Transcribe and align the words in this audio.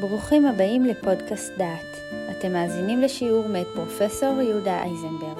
ברוכים 0.00 0.46
הבאים 0.46 0.84
לפודקאסט 0.84 1.52
דעת. 1.58 1.96
אתם 2.30 2.52
מאזינים 2.52 3.02
לשיעור 3.02 3.48
מאת 3.48 3.66
פרופסור 3.74 4.40
יהודה 4.40 4.82
אייזנברג. 4.82 5.38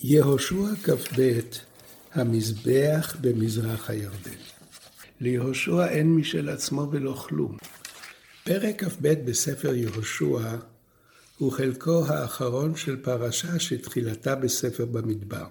יהושע 0.00 0.74
כ"ב 0.84 1.40
המזבח 2.14 3.16
במזרח 3.20 3.90
הירדן. 3.90 4.40
ליהושע 5.20 5.86
אין 5.86 6.16
משל 6.16 6.48
עצמו 6.48 6.86
ולא 6.90 7.12
כלום. 7.12 7.56
פרק 8.44 8.84
כ"ב 8.84 9.14
בספר 9.24 9.74
יהושע 9.74 10.56
הוא 11.38 11.52
חלקו 11.52 12.04
האחרון 12.06 12.76
של 12.76 12.96
פרשה 13.02 13.58
שתחילתה 13.58 14.34
בספר 14.34 14.84
במדבר. 14.84 15.46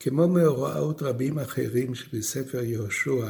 כמו 0.00 0.28
מאורעות 0.28 1.02
רבים 1.02 1.38
אחרים 1.38 1.94
שבספר 1.94 2.62
יהושע, 2.62 3.28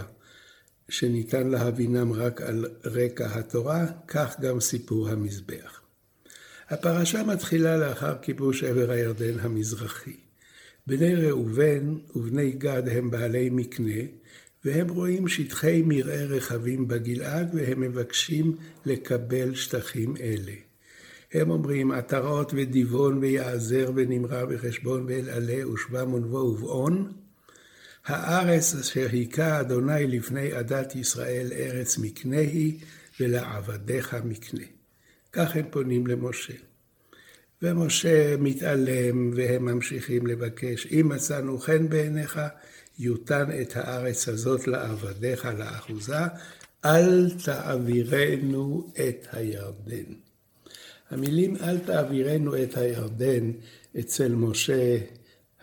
שניתן 0.92 1.48
להבינם 1.48 2.12
רק 2.12 2.40
על 2.40 2.66
רקע 2.84 3.38
התורה, 3.38 3.86
כך 4.08 4.40
גם 4.40 4.60
סיפור 4.60 5.08
המזבח. 5.08 5.80
הפרשה 6.68 7.22
מתחילה 7.22 7.76
לאחר 7.76 8.18
כיבוש 8.22 8.64
עבר 8.64 8.90
הירדן 8.90 9.38
המזרחי. 9.40 10.16
בני 10.86 11.14
ראובן 11.14 11.94
ובני 12.16 12.50
גד 12.50 12.82
הם 12.88 13.10
בעלי 13.10 13.50
מקנה, 13.50 14.02
והם 14.64 14.88
רואים 14.88 15.28
שטחי 15.28 15.82
מרעה 15.86 16.24
רחבים 16.24 16.88
בגלעד, 16.88 17.54
והם 17.54 17.80
מבקשים 17.80 18.56
לקבל 18.86 19.54
שטחים 19.54 20.16
אלה. 20.16 20.54
הם 21.32 21.50
אומרים, 21.50 21.92
עטרות 21.92 22.52
ודיבון 22.56 23.18
ויעזר 23.18 23.90
ונמרה 23.94 24.44
וחשבון 24.48 25.04
ואל 25.08 25.30
עלה 25.30 25.68
ושבם 25.68 26.14
ונבו 26.14 26.36
ובעון, 26.36 27.12
הארץ 28.06 28.74
אשר 28.74 29.06
היכה 29.12 29.60
אדוני 29.60 30.06
לפני 30.06 30.52
עדת 30.52 30.96
ישראל 30.96 31.52
ארץ 31.52 31.98
מקנה 31.98 32.38
היא, 32.38 32.78
ולעבדיך 33.20 34.16
מקנה. 34.24 34.64
כך 35.32 35.56
הם 35.56 35.64
פונים 35.70 36.06
למשה. 36.06 36.54
ומשה 37.62 38.36
מתעלם, 38.36 39.32
והם 39.36 39.64
ממשיכים 39.64 40.26
לבקש, 40.26 40.86
אם 40.86 41.08
מצאנו 41.08 41.58
חן 41.58 41.88
בעיניך, 41.88 42.40
יותן 42.98 43.44
את 43.62 43.76
הארץ 43.76 44.28
הזאת 44.28 44.66
לעבדיך 44.66 45.48
לאחוזה, 45.58 46.20
אל 46.84 47.30
תעבירנו 47.44 48.92
את 48.94 49.26
הירדן. 49.32 50.12
המילים 51.10 51.56
אל 51.56 51.78
תעבירנו 51.78 52.62
את 52.62 52.76
הירדן 52.76 53.50
אצל 53.98 54.34
משה 54.34 54.96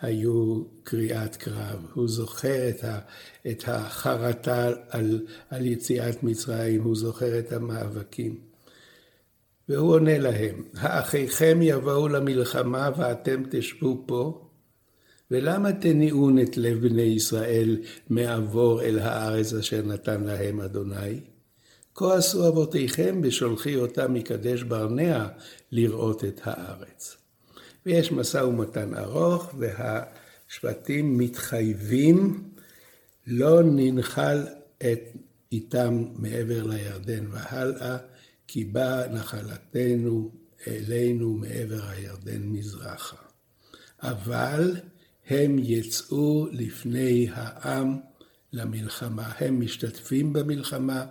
היו 0.02 0.64
קריאת 0.84 1.36
קרב. 1.36 1.86
הוא 1.94 2.08
זוכר 2.08 2.70
את, 2.70 2.84
ה, 2.84 3.00
את 3.48 3.64
החרטה 3.68 4.72
על, 4.90 5.26
על 5.50 5.66
יציאת 5.66 6.24
מצרים, 6.24 6.84
הוא 6.84 6.96
זוכר 6.96 7.40
את 7.40 7.52
המאבקים. 7.52 8.40
והוא 9.70 9.92
עונה 9.92 10.18
להם, 10.18 10.64
האחיכם 10.78 11.60
יבואו 11.62 12.08
למלחמה 12.08 12.90
ואתם 12.98 13.44
תשבו 13.52 14.04
פה? 14.06 14.46
ולמה 15.32 15.74
תניעון 15.74 16.40
את 16.40 16.58
לב 16.58 16.88
בני 16.88 17.02
ישראל 17.02 17.78
מעבור 18.10 18.82
אל 18.82 19.00
הארץ 19.00 19.54
אשר 19.54 19.82
נתן 19.82 20.24
להם 20.24 20.62
אדוני? 20.62 21.20
כה 21.96 22.18
עשו 22.18 22.48
אבותיכם 22.48 23.22
בשולחי 23.22 23.76
אותם 23.76 24.14
מקדש 24.14 24.64
ברנע 24.64 25.28
לראות 25.72 26.24
את 26.24 26.42
הארץ. 26.44 27.18
ויש 27.86 28.12
משא 28.12 28.38
ומתן 28.38 28.98
ארוך, 28.98 29.54
והשבטים 29.58 31.18
מתחייבים 31.18 32.44
לא 33.28 33.64
ננחל 33.64 34.46
את 34.78 35.00
איתם 35.52 36.06
מעבר 36.16 36.64
לירדן 36.64 37.26
והלאה, 37.32 37.98
כי 38.48 38.64
באה 38.64 39.08
נחלתנו 39.08 40.32
אלינו 40.68 41.34
מעבר 41.34 41.82
הירדן 41.90 42.42
מזרחה. 42.42 43.18
אבל 44.02 44.76
הם 45.28 45.60
יצאו 45.60 46.48
לפני 46.52 47.28
העם 47.32 47.98
למלחמה. 48.54 49.32
הם 49.38 49.60
משתתפים 49.60 50.34
במלחמה, 50.34 51.06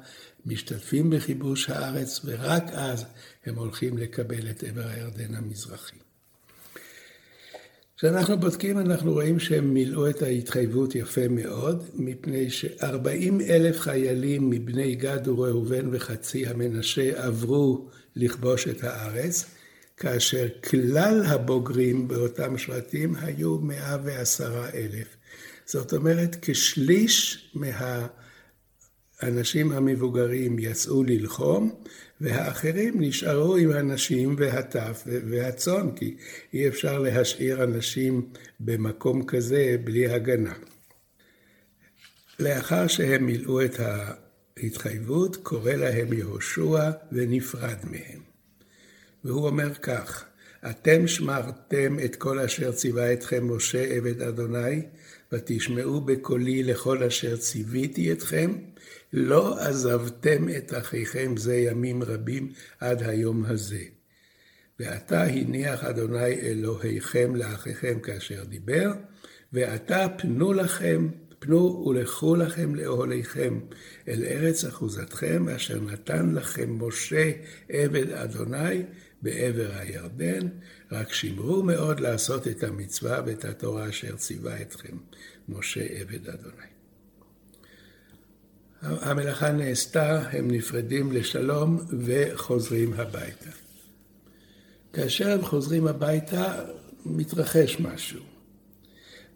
משתתפים 0.47 1.11
בכיבוש 1.11 1.71
הארץ, 1.71 2.21
ורק 2.25 2.65
אז 2.73 3.05
הם 3.47 3.55
הולכים 3.55 3.99
לקבל 3.99 4.50
את 4.50 4.65
עבר 4.65 4.87
הירדן 4.87 5.35
המזרחי. 5.35 6.08
כשאנחנו 7.99 8.41
בודקים, 8.41 8.79
אנחנו 8.79 9.13
רואים 9.13 9.39
שהם 9.39 9.75
מילאו 9.75 10.11
את 10.11 10.23
ההתחייבות 10.23 10.95
יפה 10.95 11.29
מאוד, 11.31 11.85
מפני 11.95 12.51
ש-40 12.51 13.43
אלף 13.49 13.81
חיילים 13.81 14.51
מבני 14.51 14.95
גד 14.95 15.29
וראובן 15.29 15.95
וחצי 15.95 16.47
המנשה 16.47 17.27
עברו 17.27 17.89
לכבוש 18.17 18.69
את 18.69 18.85
הארץ, 18.85 19.45
כאשר 19.97 20.47
כלל 20.71 21.23
הבוגרים 21.27 22.09
באותם 22.09 22.59
שבטים 22.59 23.15
היו 23.17 23.59
110 23.59 24.69
אלף. 24.75 25.17
זאת 25.67 25.93
אומרת, 25.93 26.37
כשליש 26.43 27.51
מהאנשים 27.55 29.73
המבוגרים 29.73 30.59
יצאו 30.59 31.03
ללחום, 31.03 31.83
והאחרים 32.21 33.01
נשארו 33.01 33.56
עם 33.56 33.71
הנשים 33.71 34.34
והטף 34.39 35.03
והצאן, 35.06 35.91
כי 35.97 36.17
אי 36.53 36.69
אפשר 36.69 36.99
להשאיר 36.99 37.65
אנשים 37.65 38.29
במקום 38.61 39.27
כזה 39.27 39.77
בלי 39.84 40.09
הגנה. 40.09 40.55
לאחר 42.41 42.87
שהם 42.87 43.27
מילאו 43.27 43.65
את 43.65 43.81
ההתחייבות, 43.81 45.37
קורא 45.37 45.73
להם 45.73 46.12
יהושע 46.12 46.91
ונפרד 47.12 47.79
מהם. 47.84 48.21
והוא 49.25 49.47
אומר 49.47 49.75
כך, 49.75 50.25
אתם 50.71 51.06
שמרתם 51.06 51.97
את 52.05 52.17
כל 52.17 52.39
אשר 52.39 52.73
ציווה 52.73 53.12
אתכם 53.12 53.55
משה 53.55 53.85
עבד 53.85 54.23
אדוני, 54.23 54.83
ותשמעו 55.33 56.00
בקולי 56.00 56.62
לכל 56.62 57.03
אשר 57.03 57.37
ציוויתי 57.37 58.12
אתכם, 58.12 58.53
לא 59.13 59.59
עזבתם 59.59 60.49
את 60.57 60.73
אחיכם 60.79 61.37
זה 61.37 61.57
ימים 61.57 62.03
רבים 62.03 62.53
עד 62.81 63.03
היום 63.03 63.45
הזה. 63.45 63.83
ועתה 64.81 65.23
הניח 65.23 65.85
אדוני 65.85 66.41
אלוהיכם 66.41 67.37
לאחיכם 67.37 68.01
כאשר 68.01 68.45
דיבר, 68.45 68.93
ועתה 69.53 70.07
פנו 70.19 70.53
לכם, 70.53 71.09
פנו 71.39 71.87
ולכו 71.87 72.37
לכם 72.37 72.75
לאוהליכם 72.75 73.61
אל 74.09 74.25
ארץ 74.25 74.65
אחוזתכם, 74.65 75.49
אשר 75.49 75.81
נתן 75.81 76.35
לכם 76.35 76.85
משה 76.85 77.31
עבד 77.69 78.11
אדוני 78.11 78.83
בעבר 79.23 79.71
הירדן, 79.75 80.49
רק 80.93 81.13
שמרו 81.13 81.63
מאוד 81.63 82.01
לעשות 82.01 82.49
את 82.49 82.65
המצווה 82.65 83.21
ואת 83.27 83.45
התורה 83.45 83.89
אשר 83.89 84.17
ציווה 84.17 84.63
אתכם 84.63 84.97
משה 85.49 85.87
עבד 86.01 86.29
אדוני. 86.29 86.78
המלאכה 88.83 89.53
נעשתה, 89.53 90.28
הם 90.33 90.50
נפרדים 90.50 91.12
לשלום 91.12 91.78
וחוזרים 91.99 92.93
הביתה. 92.93 93.50
כאשר 94.93 95.31
הם 95.31 95.43
חוזרים 95.43 95.87
הביתה, 95.87 96.65
מתרחש 97.06 97.81
משהו. 97.81 98.21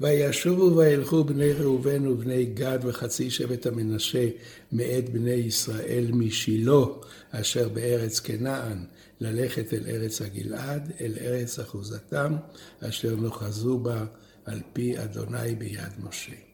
וישובו 0.00 0.76
וילכו 0.76 1.25
בני 1.25 1.52
ראובן 1.52 2.06
ובני 2.06 2.44
גד 2.44 2.78
וחצי 2.82 3.31
שבט 3.31 3.66
המנשה 3.66 4.28
מאת 4.72 5.08
בני 5.12 5.31
ישראל 5.31 6.10
משילה 6.12 6.84
אשר 7.31 7.69
בארץ 7.69 8.20
כנען 8.20 8.84
ללכת 9.20 9.75
אל 9.75 9.82
ארץ 9.86 10.22
הגלעד, 10.22 10.92
אל 11.00 11.12
ארץ 11.20 11.58
אחוזתם 11.58 12.36
אשר 12.81 13.14
נוחזו 13.16 13.78
בה 13.78 14.04
על 14.44 14.60
פי 14.72 14.98
אדוני 14.98 15.54
ביד 15.54 15.92
משה. 16.04 16.51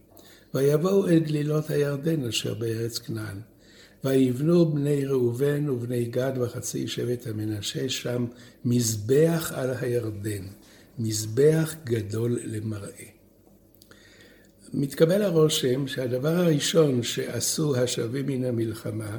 ויבואו 0.54 1.08
אל 1.08 1.18
גלילות 1.18 1.70
הירדן 1.70 2.24
אשר 2.24 2.54
בארץ 2.54 2.98
כנען. 2.98 3.40
ויבנו 4.04 4.72
בני 4.72 5.06
ראובן 5.06 5.68
ובני 5.68 6.04
גד 6.04 6.32
וחצי 6.40 6.88
שבט 6.88 7.26
המנשה 7.26 7.88
שם 7.88 8.26
מזבח 8.64 9.52
על 9.54 9.70
הירדן, 9.80 10.44
מזבח 10.98 11.74
גדול 11.84 12.38
למראה. 12.44 13.04
מתקבל 14.74 15.22
הרושם 15.22 15.86
שהדבר 15.86 16.28
הראשון 16.36 17.02
שעשו 17.02 17.76
השבים 17.76 18.26
מן 18.26 18.44
המלחמה 18.44 19.18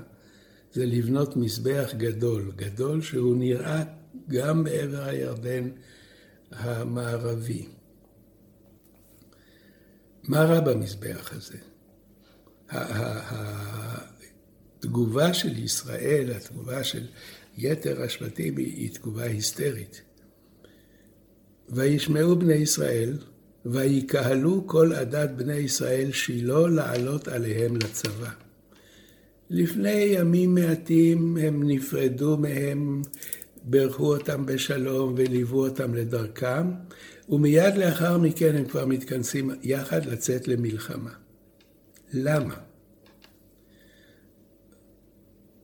זה 0.73 0.85
לבנות 0.85 1.37
מזבח 1.37 1.89
גדול, 1.97 2.51
גדול 2.55 3.01
שהוא 3.01 3.35
נראה 3.35 3.83
גם 4.29 4.63
בעבר 4.63 5.03
הירדן 5.03 5.69
המערבי. 6.51 7.65
מה 10.29 10.43
רע 10.43 10.59
במזבח 10.59 11.31
הזה? 11.33 11.57
התגובה 14.79 15.33
של 15.33 15.57
ישראל, 15.57 16.31
התגובה 16.31 16.83
של 16.83 17.07
יתר 17.57 18.01
השבטים 18.01 18.57
היא 18.57 18.93
תגובה 18.93 19.23
היסטרית. 19.23 20.01
וישמעו 21.69 22.35
בני 22.35 22.53
ישראל, 22.53 23.17
ויקהלו 23.65 24.67
כל 24.67 24.93
עדת 24.93 25.29
בני 25.29 25.55
ישראל 25.55 26.11
שילה 26.11 26.67
לעלות 26.67 27.27
עליהם 27.27 27.75
לצבא. 27.75 28.31
לפני 29.49 29.91
ימים 29.91 30.55
מעטים 30.55 31.37
הם 31.37 31.67
נפרדו 31.67 32.37
מהם, 32.37 33.01
בירכו 33.63 34.15
אותם 34.15 34.45
בשלום 34.45 35.13
וליוו 35.17 35.59
אותם 35.59 35.93
לדרכם, 35.93 36.71
ומיד 37.29 37.77
לאחר 37.77 38.17
מכן 38.17 38.55
הם 38.55 38.65
כבר 38.65 38.85
מתכנסים 38.85 39.51
יחד 39.63 40.05
לצאת 40.05 40.47
למלחמה. 40.47 41.11
למה? 42.13 42.55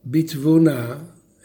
בתבונה 0.04 0.98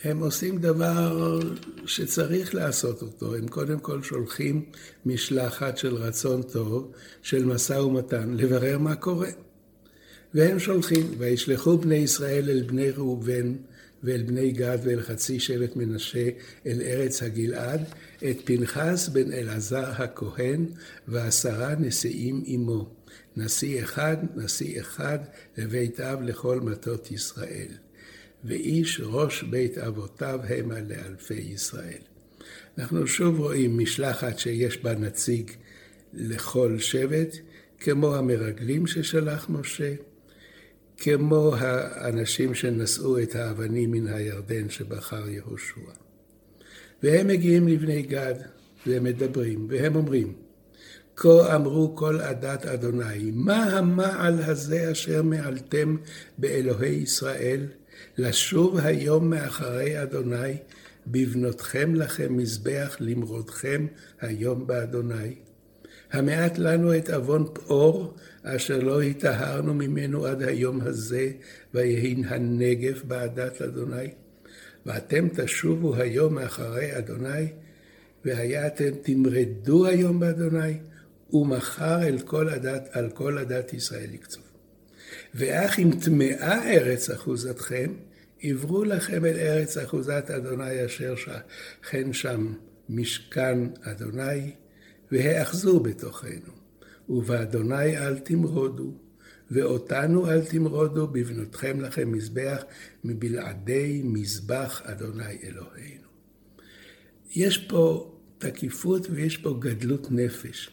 הם 0.03 0.19
עושים 0.19 0.57
דבר 0.57 1.39
שצריך 1.85 2.55
לעשות 2.55 3.01
אותו. 3.01 3.35
הם 3.35 3.47
קודם 3.47 3.79
כל 3.79 4.03
שולחים 4.03 4.65
משלחת 5.05 5.77
של 5.77 5.95
רצון 5.95 6.41
טוב, 6.41 6.91
של 7.21 7.45
משא 7.45 7.73
ומתן, 7.73 8.33
לברר 8.33 8.77
מה 8.77 8.95
קורה. 8.95 9.29
והם 10.33 10.59
שולחים, 10.59 11.11
וישלחו 11.17 11.77
בני 11.77 11.95
ישראל 11.95 12.49
אל 12.49 12.63
בני 12.63 12.91
ראובן 12.91 13.53
ואל 14.03 14.23
בני 14.23 14.51
גד 14.51 14.77
ואל 14.83 15.01
חצי 15.01 15.39
שבט 15.39 15.75
מנשה 15.75 16.29
אל 16.65 16.81
ארץ 16.81 17.23
הגלעד, 17.23 17.81
את 18.29 18.37
פנחס 18.45 19.09
בן 19.09 19.33
אלעזר 19.33 19.91
הכהן 19.97 20.65
ועשרה 21.07 21.75
נשיאים 21.75 22.43
עמו. 22.45 22.89
נשיא 23.37 23.83
אחד, 23.83 24.17
נשיא 24.35 24.81
אחד 24.81 25.19
לבית 25.57 25.99
אב 25.99 26.21
לכל 26.21 26.59
מטות 26.59 27.11
ישראל. 27.11 27.67
ואיש 28.43 29.01
ראש 29.03 29.43
בית 29.43 29.77
אבותיו 29.77 30.39
המה 30.49 30.79
לאלפי 30.79 31.33
ישראל. 31.33 32.01
אנחנו 32.77 33.07
שוב 33.07 33.39
רואים 33.39 33.77
משלחת 33.77 34.39
שיש 34.39 34.77
בה 34.77 34.93
נציג 34.95 35.51
לכל 36.13 36.79
שבט, 36.79 37.35
כמו 37.79 38.15
המרגלים 38.15 38.87
ששלח 38.87 39.49
משה, 39.49 39.93
כמו 41.03 41.55
האנשים 41.57 42.53
שנשאו 42.53 43.19
את 43.19 43.35
האבנים 43.35 43.91
מן 43.91 44.07
הירדן 44.07 44.69
שבחר 44.69 45.29
יהושע. 45.29 45.91
והם 47.03 47.27
מגיעים 47.27 47.67
לבני 47.67 48.01
גד, 48.01 48.35
והם 48.85 49.03
מדברים, 49.03 49.67
והם 49.69 49.95
אומרים, 49.95 50.33
כה 51.15 51.55
אמרו 51.55 51.95
כל 51.95 52.19
עדת 52.19 52.65
אדוני, 52.65 53.31
מה 53.33 53.63
המעל 53.63 54.39
הזה 54.43 54.91
אשר 54.91 55.23
מעלתם 55.23 55.95
באלוהי 56.37 56.93
ישראל, 56.95 57.65
לשוב 58.17 58.77
היום 58.77 59.29
מאחרי 59.29 60.03
אדוני, 60.03 60.57
בבנותכם 61.07 61.95
לכם 61.95 62.37
מזבח 62.37 62.97
למרודכם 62.99 63.87
היום 64.21 64.67
באדוני. 64.67 65.35
המעט 66.11 66.57
לנו 66.57 66.97
את 66.97 67.09
עוון 67.09 67.45
פאור, 67.53 68.13
אשר 68.43 68.79
לא 68.79 69.01
היטהרנו 69.01 69.73
ממנו 69.73 70.25
עד 70.25 70.41
היום 70.41 70.81
הזה, 70.81 71.31
ויהי 71.73 72.23
הנגף 72.25 73.03
בעדת 73.03 73.61
אדוני. 73.61 74.07
ואתם 74.85 75.27
תשובו 75.35 75.95
היום 75.95 76.33
מאחרי 76.35 76.97
אדוני, 76.97 77.47
והיה 78.25 78.67
אתם 78.67 78.89
תמרדו 79.01 79.85
היום 79.85 80.19
באדוני, 80.19 80.73
ומחר 81.33 82.03
אל 82.07 82.19
כל 82.19 82.49
הדת, 82.49 82.89
על 82.91 83.09
כל 83.09 83.37
הדת 83.37 83.73
ישראל 83.73 84.13
יקצוב. 84.13 84.43
ואך 85.35 85.79
אם 85.79 85.91
טמאה 86.05 86.73
ארץ 86.73 87.09
אחוזתכם, 87.09 87.93
עברו 88.43 88.83
לכם 88.83 89.25
אל 89.25 89.37
ארץ 89.37 89.77
אחוזת 89.77 90.31
אדוני 90.35 90.85
אשר 90.85 91.15
שכן 91.15 92.13
שם 92.13 92.53
משכן 92.89 93.59
אדוני, 93.81 94.51
והאחזו 95.11 95.79
בתוכנו. 95.79 96.60
ובאדוני 97.11 97.97
אל 97.97 98.19
תמרודו, 98.19 98.93
ואותנו 99.51 100.31
אל 100.31 100.45
תמרודו, 100.45 101.07
בבנותכם 101.07 101.81
לכם 101.81 102.11
מזבח, 102.11 102.63
מבלעדי 103.03 104.01
מזבח 104.03 104.81
אדוני 104.85 105.37
אלוהינו. 105.43 106.07
יש 107.35 107.57
פה 107.57 108.13
תקיפות 108.37 109.07
ויש 109.11 109.37
פה 109.37 109.57
גדלות 109.59 110.11
נפש. 110.11 110.69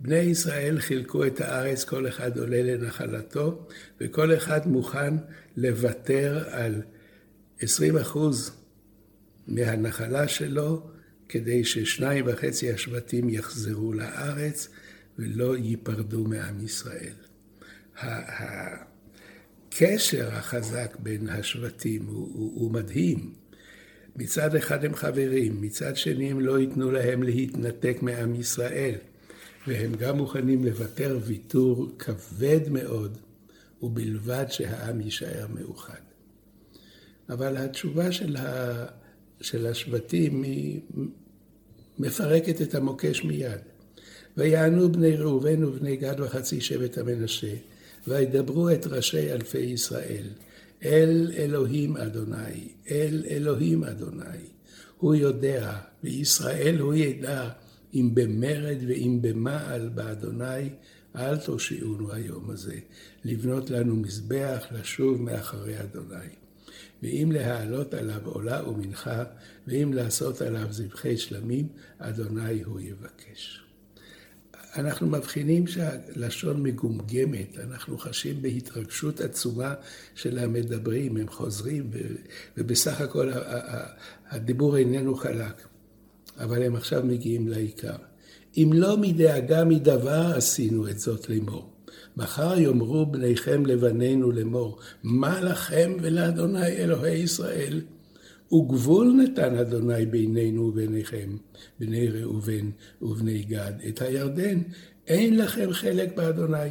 בני 0.00 0.16
ישראל 0.16 0.80
חילקו 0.80 1.26
את 1.26 1.40
הארץ, 1.40 1.84
כל 1.84 2.08
אחד 2.08 2.38
עולה 2.38 2.62
לנחלתו, 2.62 3.66
וכל 4.00 4.36
אחד 4.36 4.68
מוכן 4.68 5.14
לוותר 5.56 6.44
על 6.50 6.82
20 7.60 7.96
אחוז 7.96 8.50
מהנחלה 9.46 10.28
שלו, 10.28 10.86
כדי 11.28 11.64
ששניים 11.64 12.24
וחצי 12.28 12.72
השבטים 12.72 13.28
יחזרו 13.28 13.92
לארץ 13.92 14.68
ולא 15.18 15.56
ייפרדו 15.56 16.24
מעם 16.24 16.64
ישראל. 16.64 17.14
הקשר 19.68 20.28
החזק 20.32 20.96
בין 20.98 21.28
השבטים 21.28 22.06
הוא, 22.06 22.28
הוא, 22.34 22.60
הוא 22.60 22.70
מדהים. 22.70 23.34
מצד 24.16 24.54
אחד 24.54 24.84
הם 24.84 24.94
חברים, 24.94 25.62
מצד 25.62 25.96
שני 25.96 26.30
הם 26.30 26.40
לא 26.40 26.58
ייתנו 26.58 26.90
להם 26.90 27.22
להתנתק 27.22 27.98
מעם 28.02 28.34
ישראל. 28.34 28.94
והם 29.66 29.94
גם 29.94 30.16
מוכנים 30.16 30.64
לוותר 30.64 31.18
ויתור 31.24 31.92
כבד 31.98 32.68
מאוד, 32.70 33.18
ובלבד 33.82 34.46
שהעם 34.48 35.00
יישאר 35.00 35.46
מאוחד. 35.54 36.00
אבל 37.28 37.56
התשובה 37.56 38.12
של, 38.12 38.36
ה... 38.36 38.86
של 39.40 39.66
השבטים 39.66 40.42
היא 40.42 40.80
מפרקת 41.98 42.62
את 42.62 42.74
המוקש 42.74 43.24
מיד. 43.24 43.60
ויענו 44.36 44.92
בני 44.92 45.16
ראובן 45.16 45.64
ובני 45.64 45.96
גד 45.96 46.20
וחצי 46.20 46.60
שבט 46.60 46.98
המנשה, 46.98 47.54
וידברו 48.08 48.70
את 48.70 48.86
ראשי 48.86 49.32
אלפי 49.32 49.58
ישראל, 49.58 50.26
אל 50.84 51.32
אלוהים 51.36 51.96
אדוני, 51.96 52.68
אל 52.90 53.24
אלוהים 53.30 53.84
אדוני. 53.84 54.44
הוא 54.98 55.14
יודע, 55.14 55.78
וישראל 56.04 56.78
הוא 56.78 56.94
ידע, 56.94 57.48
אם 57.94 58.10
במרד 58.14 58.78
ואם 58.86 59.18
במעל 59.22 59.88
באדוני, 59.88 60.70
אל 61.16 61.36
תושיעונו 61.36 62.12
היום 62.12 62.50
הזה, 62.50 62.76
לבנות 63.24 63.70
לנו 63.70 63.96
מזבח, 63.96 64.66
לשוב 64.72 65.22
מאחרי 65.22 65.80
אדוני. 65.80 66.28
ואם 67.02 67.32
להעלות 67.32 67.94
עליו 67.94 68.20
עולה 68.24 68.68
ומנחה, 68.68 69.24
ואם 69.66 69.92
לעשות 69.92 70.42
עליו 70.42 70.66
זבחי 70.70 71.16
שלמים, 71.16 71.68
אדוני 71.98 72.62
הוא 72.62 72.80
יבקש. 72.80 73.62
אנחנו 74.76 75.06
מבחינים 75.06 75.66
שהלשון 75.66 76.62
מגומגמת, 76.62 77.58
אנחנו 77.58 77.98
חשים 77.98 78.42
בהתרגשות 78.42 79.20
עצומה 79.20 79.74
של 80.14 80.38
המדברים, 80.38 81.16
הם 81.16 81.28
חוזרים, 81.28 81.90
ובסך 82.56 83.00
הכל 83.00 83.30
הדיבור 84.30 84.76
איננו 84.76 85.14
חלק. 85.14 85.66
אבל 86.38 86.62
הם 86.62 86.76
עכשיו 86.76 87.02
מגיעים 87.04 87.48
לעיקר. 87.48 87.96
אם 88.56 88.70
לא 88.74 88.96
מדאגה 88.96 89.64
מדבר 89.64 90.32
עשינו 90.36 90.88
את 90.88 90.98
זאת 90.98 91.28
לאמור. 91.28 91.72
מחר 92.16 92.58
יאמרו 92.58 93.06
בניכם 93.06 93.66
לבנינו 93.66 94.30
לאמור, 94.30 94.78
מה 95.02 95.40
לכם 95.40 95.92
ולאדוני 96.02 96.66
אלוהי 96.66 97.18
ישראל? 97.18 97.80
וגבול 98.52 99.12
נתן 99.12 99.56
אדוני 99.56 100.06
בינינו 100.06 100.62
וביניכם, 100.62 101.36
בני 101.80 102.08
ראובן 102.08 102.70
ובני 103.02 103.42
גד, 103.42 103.72
את 103.88 104.02
הירדן, 104.02 104.62
אין 105.06 105.38
לכם 105.38 105.72
חלק 105.72 106.16
באדוני, 106.16 106.68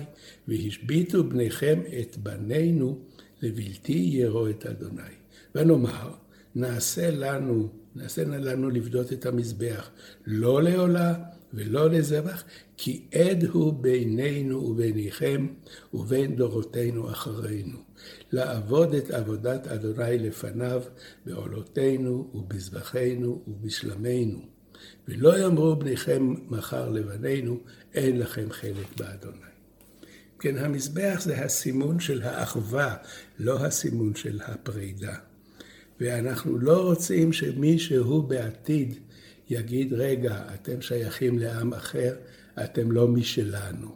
והשביתו 0.48 1.24
בניכם 1.24 1.80
את 2.00 2.18
בנינו 2.18 3.00
לבלתי 3.42 4.10
ירו 4.14 4.48
את 4.48 4.66
אדוני. 4.66 5.14
ונאמר, 5.56 6.12
נעשה 6.56 7.12
לנו 7.12 7.70
נעשה 7.96 8.24
לנו 8.24 8.70
לפדות 8.70 9.14
את 9.14 9.26
המזבח, 9.26 9.90
לא 10.26 10.64
לעולה 10.64 11.14
ולא 11.54 11.90
לזבח, 11.90 12.44
כי 12.78 13.06
עד 13.14 13.44
הוא 13.44 13.74
בינינו 13.74 14.58
וביניכם 14.58 15.48
ובין 15.94 16.36
דורותינו 16.36 17.12
אחרינו, 17.12 17.78
לעבוד 18.32 18.94
את 18.94 19.12
עבודת 19.12 19.68
אדוני 19.68 20.18
לפניו 20.18 20.82
בעולותינו 21.26 22.32
ובזבחינו 22.34 23.42
ובשלמינו. 23.48 24.40
ולא 25.08 25.40
יאמרו 25.40 25.76
בניכם 25.76 26.36
מחר 26.48 26.90
לבנינו, 26.90 27.60
אין 27.94 28.20
לכם 28.20 28.52
חלק 28.52 29.00
באדוני. 29.00 29.38
כן, 30.40 30.58
המזבח 30.58 31.22
זה 31.24 31.44
הסימון 31.44 32.00
של 32.00 32.22
האחווה, 32.22 32.96
לא 33.40 33.66
הסימון 33.66 34.16
של 34.16 34.40
הפרידה. 34.46 35.16
ואנחנו 36.02 36.58
לא 36.58 36.82
רוצים 36.82 37.34
שמישהו 37.34 38.22
בעתיד 38.22 38.96
יגיד, 39.50 39.94
רגע, 39.94 40.42
אתם 40.54 40.82
שייכים 40.82 41.40
לעם 41.40 41.74
אחר, 41.74 42.16
אתם 42.64 42.92
לא 42.92 43.08
משלנו. 43.08 43.96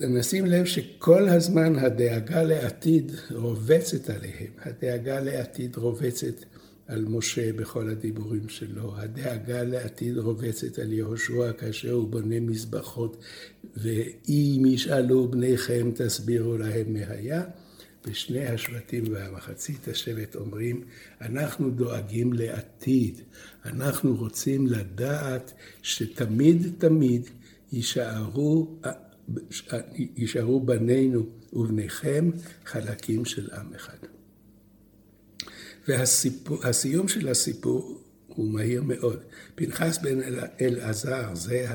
נשים 0.00 0.46
לב 0.46 0.64
שכל 0.64 1.28
הזמן 1.28 1.76
הדאגה 1.76 2.42
לעתיד 2.42 3.12
רובצת 3.30 4.10
עליהם. 4.10 4.52
הדאגה 4.58 5.20
לעתיד 5.20 5.76
רובצת 5.76 6.44
על 6.86 7.04
משה 7.04 7.52
בכל 7.52 7.90
הדיבורים 7.90 8.48
שלו. 8.48 8.96
הדאגה 8.96 9.62
לעתיד 9.62 10.18
רובצת 10.18 10.78
על 10.78 10.92
יהושע 10.92 11.52
כאשר 11.52 11.92
הוא 11.92 12.08
בונה 12.08 12.40
מזבחות 12.40 13.24
ואם 13.76 14.62
ישאלו 14.66 15.28
בניכם 15.28 15.90
תסבירו 15.94 16.56
להם 16.56 16.92
מה 16.92 17.00
היה. 17.08 17.44
ושני 18.04 18.46
השבטים 18.46 19.04
והמחצית 19.12 19.88
השבט 19.88 20.36
אומרים, 20.36 20.84
אנחנו 21.20 21.70
דואגים 21.70 22.32
לעתיד, 22.32 23.20
אנחנו 23.64 24.16
רוצים 24.16 24.66
לדעת 24.66 25.52
שתמיד 25.82 26.72
תמיד 26.78 27.30
יישארו, 27.72 28.80
יישארו 30.16 30.60
בנינו 30.60 31.26
ובניכם 31.52 32.30
חלקים 32.64 33.24
של 33.24 33.48
עם 33.54 33.74
אחד. 33.74 33.98
והסיום 35.88 37.08
של 37.08 37.28
הסיפור 37.28 38.02
הוא 38.26 38.52
מהיר 38.52 38.82
מאוד. 38.82 39.22
פנחס 39.54 39.98
בן 39.98 40.18
אלעזר, 40.60 41.34
זה 41.34 41.66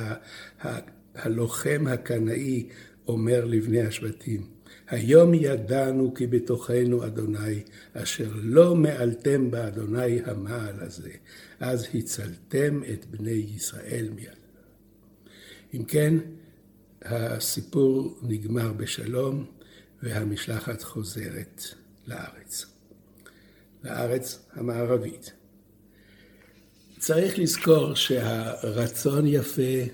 הלוחם 1.16 1.86
הקנאי, 1.88 2.68
אומר 3.08 3.46
לבני 3.46 3.82
השבטים, 3.82 4.55
היום 4.88 5.34
ידענו 5.34 6.14
כי 6.14 6.28
בתוכנו 6.28 7.06
אדוני, 7.06 7.64
אשר 7.94 8.32
לא 8.34 8.76
מעלתם 8.76 9.52
באדוני 9.52 10.22
המעל 10.26 10.80
הזה, 10.80 11.12
אז 11.60 11.88
הצלתם 11.94 12.82
את 12.94 13.06
בני 13.06 13.32
ישראל 13.56 14.10
מיד. 14.16 14.30
אם 15.74 15.84
כן, 15.84 16.18
הסיפור 17.02 18.20
נגמר 18.22 18.74
בשלום 18.74 19.46
והמשלחת 20.04 20.82
חוזרת 20.82 21.64
לארץ. 22.08 22.66
לארץ 23.84 24.46
המערבית. 24.54 25.34
צריך 27.00 27.40
לזכור 27.40 27.96
שהרצון 27.96 29.28
יפה 29.28 29.92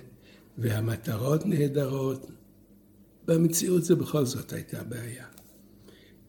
והמטרות 0.57 1.45
נהדרות, 1.45 2.31
במציאות 3.27 3.83
זה 3.83 3.95
בכל 3.95 4.25
זאת 4.25 4.53
הייתה 4.53 4.83
בעיה. 4.83 5.25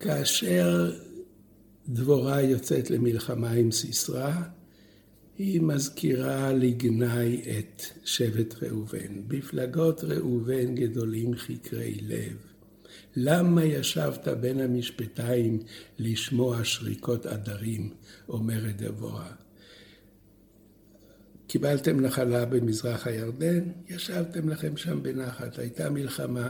כאשר 0.00 0.92
דבורה 1.88 2.42
יוצאת 2.42 2.90
למלחמה 2.90 3.50
עם 3.50 3.70
סיסרא, 3.70 4.32
היא 5.38 5.60
מזכירה 5.60 6.52
לגנאי 6.52 7.42
את 7.58 7.82
שבט 8.04 8.54
ראובן. 8.62 9.28
בפלגות 9.28 10.04
ראובן 10.04 10.74
גדולים 10.74 11.36
חקרי 11.36 11.98
לב. 12.02 12.36
למה 13.16 13.64
ישבת 13.64 14.28
בין 14.28 14.60
המשפטיים 14.60 15.58
לשמוע 15.98 16.64
שריקות 16.64 17.26
עדרים, 17.26 17.94
אומרת 18.28 18.82
דבורה. 18.82 19.41
קיבלתם 21.52 22.00
נחלה 22.00 22.44
במזרח 22.44 23.06
הירדן, 23.06 23.60
ישבתם 23.88 24.48
לכם 24.48 24.76
שם 24.76 25.02
בנחת, 25.02 25.58
הייתה 25.58 25.90
מלחמה, 25.90 26.48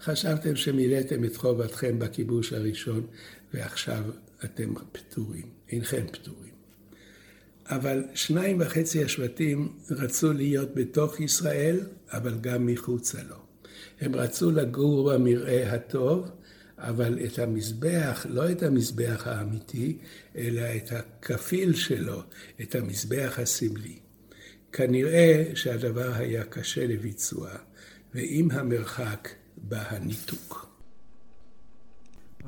חשבתם 0.00 0.56
שמילאתם 0.56 1.24
את 1.24 1.36
חובתכם 1.36 1.98
בכיבוש 1.98 2.52
הראשון, 2.52 3.06
ועכשיו 3.54 4.02
אתם 4.44 4.74
פטורים, 4.92 5.46
אינכם 5.72 6.06
פטורים. 6.12 6.52
אבל 7.66 8.04
שניים 8.14 8.60
וחצי 8.60 9.04
השבטים 9.04 9.72
רצו 9.90 10.32
להיות 10.32 10.74
בתוך 10.74 11.20
ישראל, 11.20 11.80
אבל 12.12 12.34
גם 12.40 12.66
מחוצה 12.66 13.22
לו. 13.22 13.36
הם 14.00 14.14
רצו 14.14 14.50
לגור 14.50 15.12
במרעה 15.12 15.74
הטוב, 15.74 16.30
אבל 16.78 17.18
את 17.24 17.38
המזבח, 17.38 18.26
לא 18.30 18.50
את 18.50 18.62
המזבח 18.62 19.22
האמיתי, 19.26 19.98
אלא 20.36 20.62
את 20.76 20.92
הכפיל 20.92 21.74
שלו, 21.74 22.22
את 22.60 22.74
המזבח 22.74 23.38
הסמלי. 23.42 24.03
כנראה 24.76 25.44
שהדבר 25.54 26.12
היה 26.14 26.44
קשה 26.44 26.86
לביצוע, 26.86 27.48
ועם 28.14 28.50
המרחק 28.50 29.28
בא 29.56 29.82
הניתוק. 29.88 30.68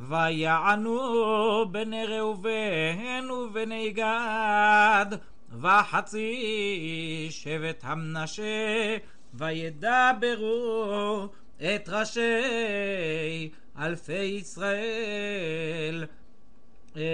ויענו 0.09 0.99
בני 1.71 2.07
ראובן 2.07 3.31
ובני 3.31 3.91
גד, 3.91 5.07
וחצי 5.61 7.27
שבט 7.31 7.81
המנשה, 7.83 8.97
וידברו 9.35 11.29
את 11.57 11.89
ראשי 11.89 13.51
אלפי 13.79 14.13
ישראל. 14.13 16.05
אל 16.97 17.05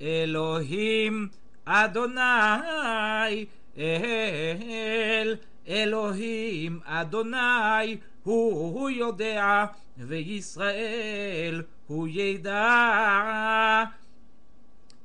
אלוהים 0.00 1.28
אדוני 1.68 3.44
אל 3.78 5.36
אלוהים 5.68 6.80
אדוני 6.84 7.96
הוא, 8.22 8.80
הוא 8.80 8.90
יודע 8.90 9.64
וישראל 9.98 11.62
הוא 11.86 12.08
ידע. 12.08 13.84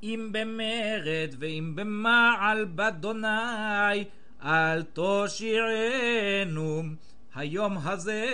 אם 0.02 0.28
במרד 0.32 1.34
ואם 1.38 1.72
במעל 1.74 2.64
באדוני 2.64 4.04
אל 4.44 4.82
תושיענו 4.82 6.82
היום 7.34 7.78
הזה 7.78 8.26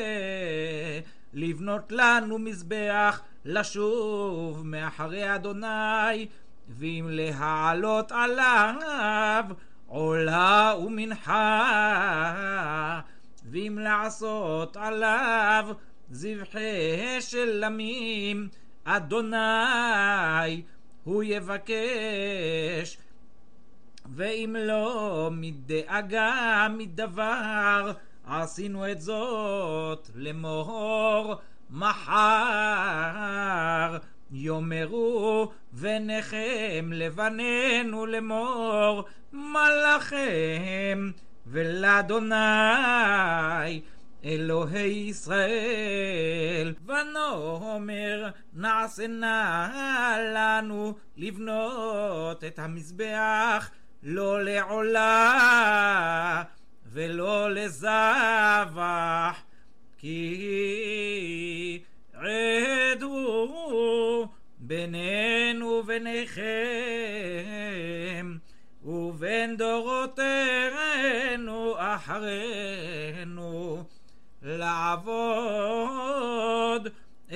לבנות 1.34 1.92
לנו 1.92 2.38
מזבח 2.38 3.20
לשוב 3.44 4.66
מאחרי 4.66 5.34
אדוני 5.34 6.26
ואם 6.68 7.06
להעלות 7.10 8.12
עליו 8.12 9.44
עולה 9.86 10.74
ומנחה, 10.84 11.40
ואם 13.50 13.78
לעשות 13.80 14.76
עליו 14.76 15.68
זבחי 16.10 17.20
שלמים, 17.20 18.48
אדוני 18.84 20.62
הוא 21.04 21.22
יבקש. 21.22 22.98
ואם 24.14 24.56
לא 24.58 25.28
מדאגה 25.32 26.66
מדבר, 26.70 27.92
עשינו 28.26 28.92
את 28.92 29.00
זאת 29.00 30.10
לאמור 30.14 31.34
מחר. 31.70 32.08
יאמרו 34.30 35.52
ונחם 35.72 36.90
לבנינו 36.92 38.06
לאמור 38.06 39.04
מלאכם 39.32 41.10
ולאדוני 41.46 42.36
אלוהי 44.24 45.08
ישראל. 45.08 46.74
ונאמר 46.86 48.28
נעשנה 48.54 49.68
לנו 50.34 50.94
לבנות 51.16 52.44
את 52.44 52.58
המזבח 52.58 53.70
לא 54.02 54.44
לעולה 54.44 55.32
ולא 56.86 57.50
לזבח 57.50 59.42
כי 59.98 61.82
עדו 62.28 64.28
בינינו 64.58 65.66
וביניכם 65.66 66.46
ובין 68.84 69.56
דורותינו 69.56 70.14
אחרינו 71.78 73.84
לעבוד 74.42 75.08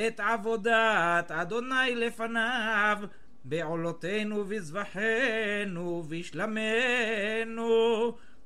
את 0.07 0.21
עבודת 0.21 1.31
אדוני 1.31 1.95
לפניו 1.95 2.99
בעולותינו 3.45 4.45
וזבחינו 4.49 6.03
בשלמנו 6.09 7.69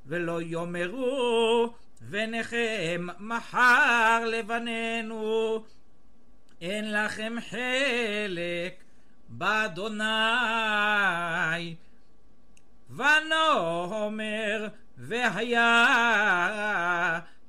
ולא 0.06 0.42
יאמרו 0.42 1.74
ונחם 2.08 3.06
מחר 3.20 4.24
לבנינו 4.26 5.64
אין 6.60 6.92
לכם 6.92 7.36
חלק 7.50 8.84
באדוני. 9.28 10.04
ונאמר 12.90 14.68
והיה 14.96 16.10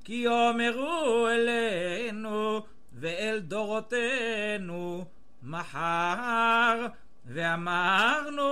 כי 0.04 0.14
יאמרו 0.14 1.28
אלינו 1.28 2.62
ואל 2.92 3.38
דורותינו 3.38 5.04
מחר 5.42 6.86
ואמרנו 7.26 8.48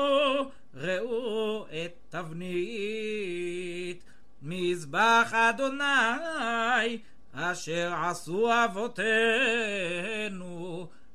ראו 0.75 1.67
את 1.67 1.93
תבנית 2.09 4.05
מזבח 4.43 5.35
אדוני 5.35 6.99
אשר 7.39 7.95
עשו 8.05 8.51
אבותינו 8.65 9.97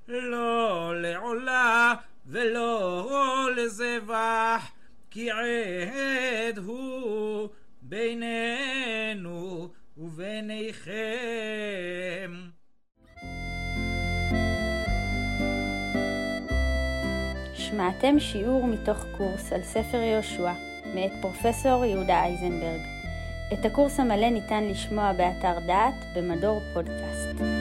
לא 0.08 0.94
לעולה 1.02 1.94
ולא 2.26 3.50
לזבח 3.56 4.72
כי 5.12 5.32
עד 5.32 6.58
הוא 6.58 7.50
בינינו 7.82 9.70
וביניכם. 9.98 10.92
שמעתם 17.54 18.20
שיעור 18.20 18.68
מתוך 18.68 19.06
קורס 19.18 19.54
על 19.54 19.64
ספר 19.64 19.98
יהושע, 19.98 20.54
מאת 20.96 21.12
פרופסור 21.22 21.86
יהודה 21.86 22.24
אייזנברג. 22.24 23.01
את 23.54 23.66
הקורס 23.66 24.00
המלא 24.00 24.30
ניתן 24.30 24.64
לשמוע 24.64 25.14
באתר 25.14 25.60
דעת 25.60 25.94
במדור 26.16 26.62
פודקאסט. 26.74 27.61